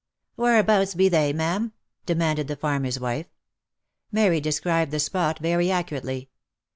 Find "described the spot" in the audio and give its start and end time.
4.41-5.37